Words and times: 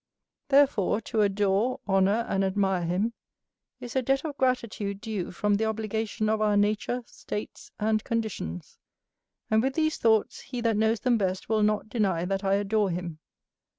Therefore 0.47 0.99
to 1.01 1.21
adore, 1.21 1.79
honour, 1.87 2.25
and 2.27 2.43
admire 2.43 2.85
him, 2.85 3.13
is 3.79 3.95
a 3.95 4.01
debt 4.01 4.25
of 4.25 4.35
gratitude 4.35 4.99
due 4.99 5.29
from 5.31 5.57
the 5.57 5.65
obligation 5.65 6.27
of 6.27 6.41
our 6.41 6.57
nature, 6.57 7.03
states, 7.05 7.69
and 7.79 8.03
conditions: 8.03 8.79
and 9.51 9.61
with 9.61 9.75
these 9.75 9.99
thoughts 9.99 10.39
he 10.41 10.59
that 10.61 10.75
knows 10.75 11.01
them 11.01 11.19
best 11.19 11.49
will 11.49 11.61
not 11.61 11.87
deny 11.87 12.25
that 12.25 12.43
I 12.43 12.55
adore 12.55 12.89
him. 12.89 13.19